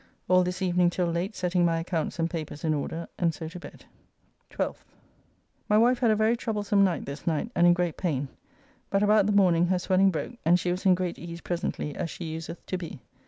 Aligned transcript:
All 0.27 0.43
this 0.43 0.63
evening 0.63 0.89
till 0.89 1.05
late 1.05 1.35
setting 1.35 1.63
my 1.63 1.77
accounts 1.77 2.17
and 2.17 2.27
papers 2.27 2.63
in 2.63 2.73
order, 2.73 3.07
and 3.19 3.35
so 3.35 3.47
to 3.47 3.59
bed. 3.59 3.85
12th. 4.49 4.79
My 5.69 5.77
wife 5.77 5.99
had 5.99 6.09
a 6.09 6.15
very 6.15 6.35
troublesome 6.35 6.83
night 6.83 7.05
this 7.05 7.27
night 7.27 7.51
and 7.53 7.67
in 7.67 7.73
great 7.73 7.97
pain, 7.97 8.27
but 8.89 9.03
about 9.03 9.27
the 9.27 9.31
morning 9.31 9.67
her 9.67 9.77
swelling 9.77 10.09
broke, 10.09 10.37
and 10.43 10.59
she 10.59 10.71
was 10.71 10.87
in 10.87 10.95
great 10.95 11.19
ease 11.19 11.41
presently 11.41 11.95
as 11.95 12.09
she 12.09 12.25
useth 12.25 12.65
to 12.65 12.79
be. 12.79 12.99